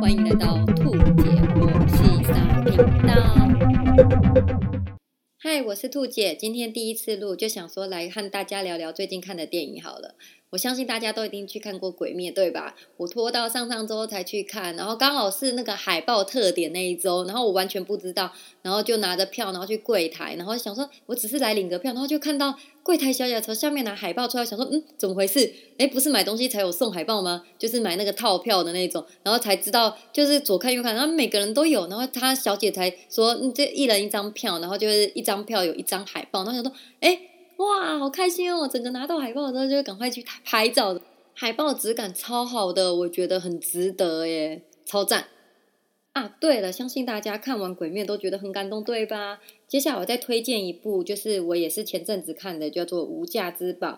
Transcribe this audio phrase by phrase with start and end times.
[0.00, 3.14] 欢迎来到兔姐莫西沙频道。
[5.38, 10.16] 嗨，我是兔姐，今天第一次录，就想说来和大家聊聊最近看的电影好了。
[10.56, 12.74] 我相信大家都一定去看过《鬼灭》，对吧？
[12.96, 18.32] 我拖到上上周才去看，然后刚好是那个海报特点那一周，然后我完全不知道，
[18.62, 25.52] 然后就拿着票，然后去柜台，然后想说我只是来领个票，然后就看到柜台小姐从下面拿海报出来，想说嗯，怎么回事？
[25.76, 27.44] 哎，不是买东西才有送海报吗？
[27.58, 37.20] 就是买那个套票的那种，然后才知道就是左看右看，然后每个人都有，然后他小姐才说嗯，这一人一张票，然后就是一张票有一张海报，然后想说哎。
[37.56, 38.68] 哇，好开心哦！
[38.68, 40.98] 整个拿到海报之后，就赶快去拍照。
[41.32, 45.26] 海报质感超好的，我觉得很值得耶，超赞
[46.12, 46.34] 啊！
[46.40, 49.40] 对了，相信大家看完《鬼面》都觉得很感动，对吧？
[49.66, 53.88] 接下来我再推荐一部，就是我也是前阵子看的，叫做《无价之宝》。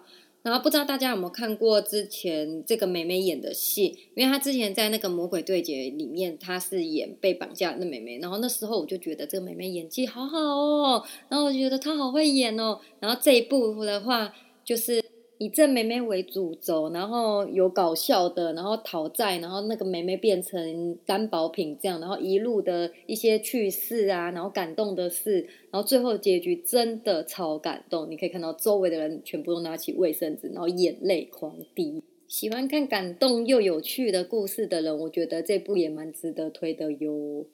[0.48, 3.96] 然后不知道大家有没有看过之前这个美美演的戏？
[4.14, 8.18] 因为她之前在那个《魔鬼对决》里面，她是演被绑架的美美。
[8.18, 12.80] 然后那时候我就觉得这个美美演技好好哦，然后我觉得她好会演哦。
[13.00, 15.04] 然后这一部的话，就是。
[15.38, 28.10] 以这妹妹为主轴，然后有搞笑的，然后讨债，然后那个妹妹变成担保品这样，然后一路的一些趣事啊，然后感动的事，然后最后结局真的超感动。
[28.10, 32.02] 你可以看到周围的人全部都拿起卫生纸，然后眼泪狂滴。
[32.26, 37.46] 喜欢看感动又有趣的故事的人，我觉得这部也蛮值得推的哟。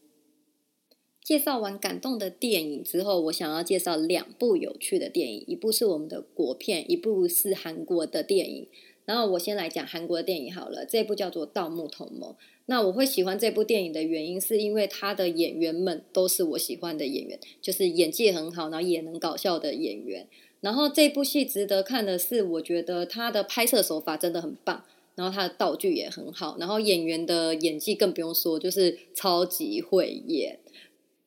[1.24, 8.68] 介绍完感动的电影之后，我想要介绍两部有趣的电影，一部是我们的国片，一部是韩国的电影。
[9.06, 12.32] 然后我先来讲韩国的电影好了，这部叫做《盗墓同盟》。
[12.66, 20.28] 那我会喜欢这部电影的原因，是因为他的演员们都是我喜欢的演员，就是演技很好，然后也能搞笑的演员。
[20.60, 30.58] 然后这部戏值得看的是，我觉得他的拍摄手法真的很棒，然后他的道具也很好，然后演员的演技更不用说，就是超级会演。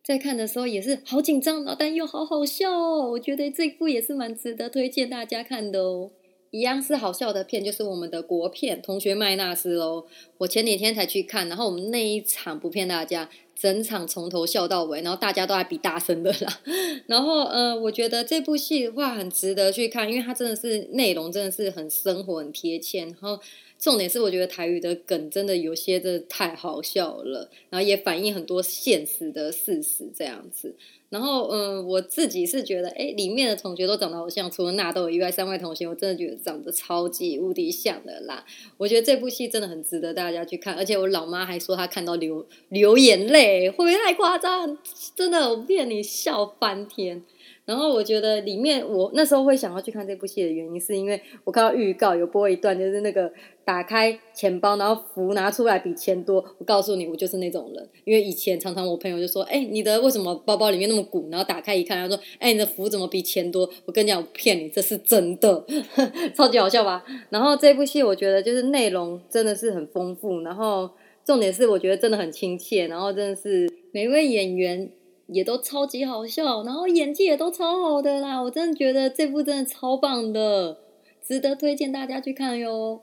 [0.08, 3.12] 在看的时候也是好紧张，但又好好笑哦。
[3.12, 6.12] 我觉得这部也是蛮值得推荐大家看的哦。
[6.50, 10.06] 一样是好笑的片，就是我们的国片《同学麦纳斯》喽。
[10.38, 13.30] 我前几天才去看，然后我们那一场不骗大家，
[13.60, 16.62] 整场从头笑到尾，然后大家都还比大声的啦。
[17.08, 23.40] 然后，呃，我觉得这部戏的话很值得去看，因为它真的是内容真的是很生活、很贴切，然后。
[23.80, 30.76] 重点是，我觉得台语的梗真的有些真的太好笑了，然后也反映很多现实的事实这样子。
[31.10, 38.44] 然后，嗯，我自己是觉得，哎，里面的同学都长得好像，除了纳豆以外，三位同学我真的觉得长得超级无敌像的啦。
[38.78, 44.78] 我觉得这部戏真的很值得大家去看，而且我老妈还说她看到流流眼泪，会不会太夸张？
[45.16, 47.24] 真的，我骗你笑翻天。
[47.66, 53.30] 然后我觉得里面，我那时候会想要去看这部戏的原因，是因为我看到预告有播一段，就是那个
[53.66, 56.36] 打开钱包，然后符拿出来比钱多。
[56.60, 65.66] 我告诉你，我就是那种人，因为以前常常我朋友就说：“哎，你的为什么包包里面那么鼓？”然后打开一看，他说：“哎，你的符怎么比钱多？”我跟你讲，我骗你，这是真的，
[66.34, 67.04] 超级好笑吧？
[67.30, 70.90] 然后这部戏我觉得就是内容真的是很丰富，然后
[71.28, 74.90] 重点是我觉得真的很亲切，然后真的是每位演员。
[75.30, 78.42] 也都超级好笑，然后演技也都超好的啦！
[78.42, 80.78] 我真的觉得这部真的超棒的，
[81.22, 83.02] 值得推荐大家去看哟。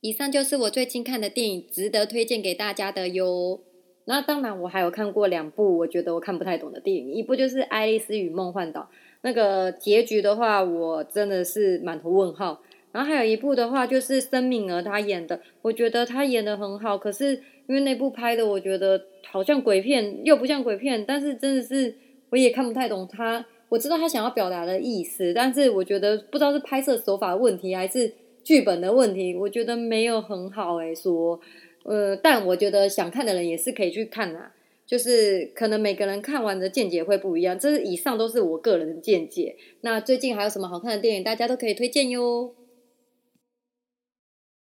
[0.00, 3.58] 以上就是我最近看的电影，值得推荐给大家的哟。
[4.04, 8.82] 那当然，我还有看过两部我觉得我看不太懂的电影，一部就是《爱丽丝与梦幻岛》，
[9.22, 12.62] 那个结局的话，我真的是满头问号。
[12.92, 17.34] 然后还有一部的话，就是申敏儿她演的，我觉得她演的很好，可是
[17.66, 21.94] 因为那部拍的，我觉得好像鬼片，又不像鬼片，但是真的是
[22.30, 23.46] 我也看不太懂他。
[23.68, 28.12] 我知道他想要表达的意思，但是我觉得不知道是拍摄手法问题还是
[28.42, 30.92] 剧本的问题，我觉得没有很好诶。
[30.92, 31.38] 说，
[31.84, 34.52] 呃，但我觉得想看的人也是可以去看啦。
[34.84, 39.54] 就是可能每个人看完的见解会不一样，这是以上都是我个人的见解。
[39.82, 42.52] 那最近还有什么好看的电影，大家都可以推荐哟。